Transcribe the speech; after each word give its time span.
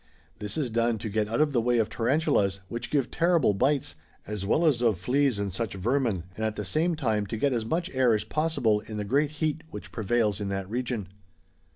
This 0.39 0.57
is 0.57 0.71
done 0.71 0.97
to 0.97 1.09
get 1.11 1.27
out 1.27 1.41
of 1.41 1.51
the 1.53 1.61
way 1.61 1.77
of 1.77 1.87
tarantulas 1.87 2.59
which 2.69 2.89
give 2.89 3.11
terrible 3.11 3.53
bites, 3.53 3.93
as 4.25 4.47
well 4.47 4.65
as 4.65 4.81
of 4.81 4.97
fieas 4.97 5.37
and 5.37 5.53
such 5.53 5.75
vermin, 5.75 6.23
and 6.35 6.43
at 6.43 6.55
the 6.55 6.65
same 6.65 6.95
time 6.95 7.27
to 7.27 7.37
get 7.37 7.53
as 7.53 7.65
much 7.65 7.87
air 7.93 8.15
as 8.15 8.23
possible 8.23 8.79
in 8.79 8.97
the 8.97 9.05
great 9.05 9.29
heat 9.29 9.61
which 9.69 9.91
prevails 9.91 10.41
in 10.41 10.49
that 10.49 10.67
region. 10.67 11.07